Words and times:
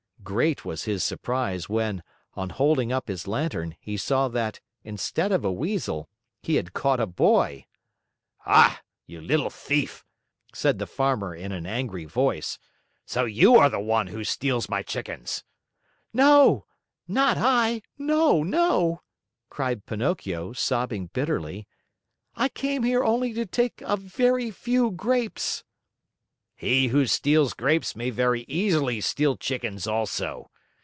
Great 0.23 0.63
was 0.63 0.83
his 0.83 1.03
surprise 1.03 1.67
when, 1.67 2.03
on 2.35 2.51
holding 2.51 2.91
up 2.91 3.07
his 3.07 3.27
lantern, 3.27 3.75
he 3.79 3.97
saw 3.97 4.27
that, 4.27 4.59
instead 4.83 5.31
of 5.31 5.43
a 5.43 5.51
Weasel, 5.51 6.07
he 6.43 6.55
had 6.55 6.73
caught 6.73 6.99
a 6.99 7.07
boy! 7.07 7.65
"Ah, 8.45 8.81
you 9.07 9.19
little 9.19 9.49
thief!" 9.49 10.05
said 10.53 10.77
the 10.77 10.85
Farmer 10.85 11.33
in 11.33 11.51
an 11.51 11.65
angry 11.65 12.05
voice. 12.05 12.59
"So 13.03 13.25
you 13.25 13.55
are 13.55 13.69
the 13.69 13.79
one 13.79 14.07
who 14.07 14.23
steals 14.23 14.69
my 14.69 14.83
chickens!" 14.83 15.43
"Not 16.13 16.65
I! 17.17 17.81
No, 17.97 18.43
no!" 18.43 19.01
cried 19.49 19.87
Pinocchio, 19.87 20.53
sobbing 20.53 21.07
bitterly. 21.07 21.67
"I 22.35 22.47
came 22.47 22.83
here 22.83 23.03
only 23.03 23.33
to 23.33 23.47
take 23.47 23.81
a 23.81 23.97
very 23.97 24.51
few 24.51 24.91
grapes." 24.91 25.63
"He 26.55 26.89
who 26.89 27.07
steals 27.07 27.55
grapes 27.55 27.95
may 27.95 28.11
very 28.11 28.41
easily 28.47 29.01
steal 29.01 29.35
chickens 29.35 29.87
also. 29.87 30.51